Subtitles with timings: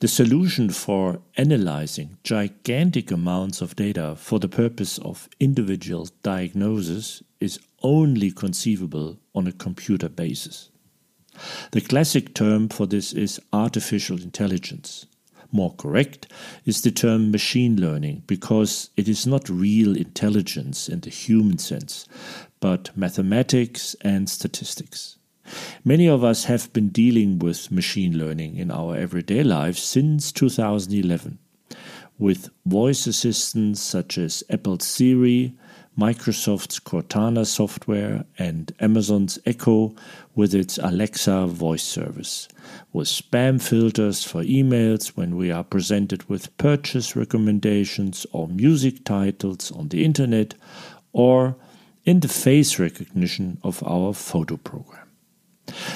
[0.00, 7.58] the solution for analyzing gigantic amounts of data for the purpose of individual diagnosis is
[7.82, 10.70] only conceivable on a computer basis.
[11.72, 15.06] The classic term for this is artificial intelligence.
[15.50, 16.26] More correct
[16.64, 22.06] is the term machine learning because it is not real intelligence in the human sense,
[22.60, 25.17] but mathematics and statistics.
[25.84, 31.38] Many of us have been dealing with machine learning in our everyday lives since 2011,
[32.18, 35.54] with voice assistants such as Apple's Siri,
[35.98, 39.96] Microsoft's Cortana software, and Amazon's Echo
[40.36, 42.46] with its Alexa voice service,
[42.92, 49.72] with spam filters for emails when we are presented with purchase recommendations or music titles
[49.72, 50.54] on the internet,
[51.12, 51.56] or
[52.04, 55.07] in the face recognition of our photo program.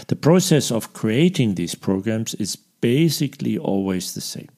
[0.09, 4.49] The process of creating these programs is basically always the same.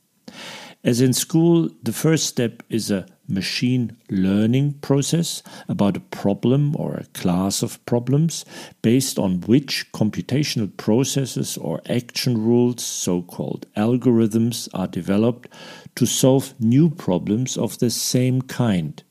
[0.85, 6.95] As in school, the first step is a machine learning process about a problem or
[6.95, 8.45] a class of problems
[8.83, 15.49] based on which computational processes or action rules, so called algorithms, are developed
[15.95, 19.03] to solve new problems of the same kind.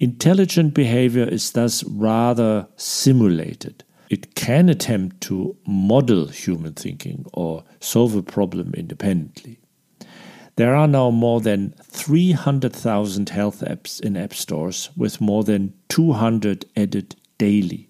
[0.00, 3.84] Intelligent behavior is thus rather simulated.
[4.10, 9.60] It can attempt to model human thinking or solve a problem independently.
[10.56, 16.64] There are now more than 300,000 health apps in app stores with more than 200
[16.76, 17.87] added daily.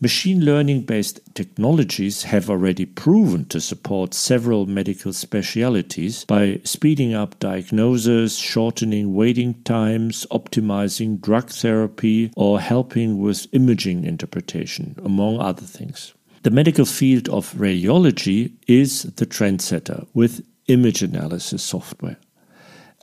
[0.00, 7.36] Machine learning based technologies have already proven to support several medical specialities by speeding up
[7.40, 16.14] diagnosis, shortening waiting times, optimizing drug therapy, or helping with imaging interpretation, among other things.
[16.44, 22.18] The medical field of radiology is the trendsetter with image analysis software.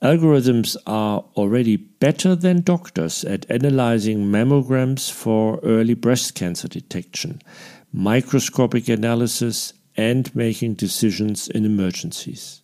[0.05, 7.41] Algorithms are already better than doctors at analyzing mammograms for early breast cancer detection,
[7.91, 12.61] microscopic analysis, and making decisions in emergencies.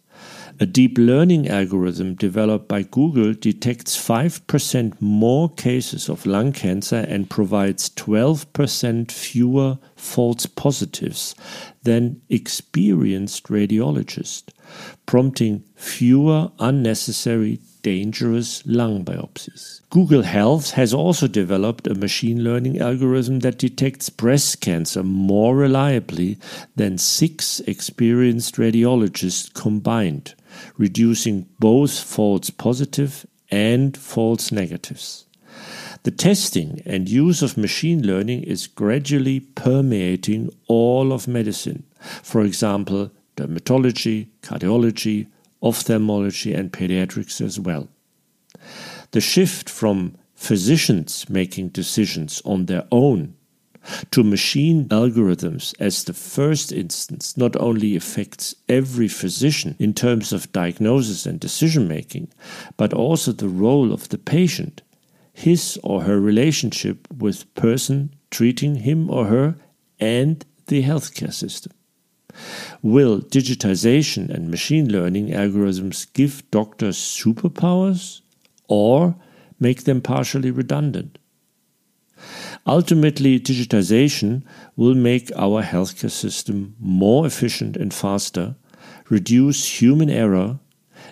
[0.59, 7.27] A deep learning algorithm developed by Google detects 5% more cases of lung cancer and
[7.27, 11.33] provides 12% fewer false positives
[11.83, 14.43] than experienced radiologists
[15.05, 19.81] prompting fewer unnecessary dangerous lung biopsies.
[19.89, 26.37] Google Health has also developed a machine learning algorithm that detects breast cancer more reliably
[26.75, 30.35] than six experienced radiologists combined,
[30.77, 35.25] reducing both false positive and false negatives.
[36.03, 41.83] The testing and use of machine learning is gradually permeating all of medicine.
[42.23, 45.27] For example, dermatology, cardiology,
[45.61, 47.87] ophthalmology, and pediatrics as well.
[49.11, 53.35] The shift from physicians making decisions on their own
[54.11, 60.51] to machine algorithms as the first instance not only affects every physician in terms of
[60.51, 62.27] diagnosis and decision making,
[62.77, 64.81] but also the role of the patient,
[65.33, 69.55] his or her relationship with person treating him or her
[69.99, 71.71] and the healthcare system.
[72.81, 78.21] Will digitization and machine learning algorithms give doctors superpowers
[78.67, 79.15] or
[79.59, 81.17] make them partially redundant?
[82.67, 84.43] Ultimately, digitization
[84.75, 88.55] will make our healthcare system more efficient and faster,
[89.09, 90.59] reduce human error,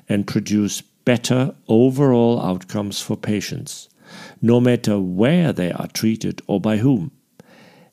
[0.08, 3.90] and produce better overall outcomes for patients,
[4.42, 7.12] no matter where they are treated or by whom.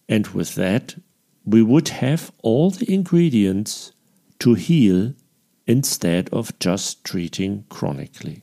[0.09, 0.97] And with that,
[1.45, 3.93] we would have all the ingredients
[4.41, 5.15] to heal
[5.67, 8.43] instead of just treating chronically.